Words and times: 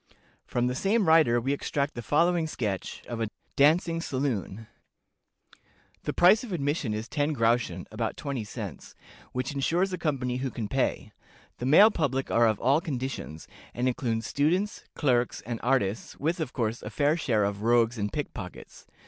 From 0.47 0.65
the 0.65 0.73
same 0.73 1.07
writer 1.07 1.39
we 1.39 1.53
extract 1.53 1.93
the 1.93 2.01
following 2.01 2.47
sketch 2.47 3.03
of 3.07 3.21
a 3.21 3.27
DANCING 3.55 4.01
SALOON. 4.01 4.65
"The 6.05 6.11
price 6.13 6.43
of 6.43 6.51
admission 6.51 6.91
is 6.91 7.07
ten 7.07 7.33
groschen 7.33 7.85
(about 7.91 8.17
twenty 8.17 8.43
cents), 8.43 8.95
which 9.31 9.53
insures 9.53 9.93
a 9.93 9.99
company 9.99 10.37
who 10.37 10.49
can 10.49 10.67
pay. 10.67 11.11
The 11.59 11.67
male 11.67 11.91
public 11.91 12.31
are 12.31 12.47
of 12.47 12.59
all 12.59 12.81
conditions, 12.81 13.47
and 13.75 13.87
include 13.87 14.23
students, 14.23 14.83
clerks, 14.95 15.41
and 15.41 15.59
artists, 15.61 16.17
with, 16.17 16.39
of 16.39 16.51
course, 16.51 16.81
a 16.81 16.89
fair 16.89 17.15
share 17.15 17.43
of 17.43 17.61
rogues 17.61 17.99
and 17.99 18.11
pickpockets. 18.11 18.87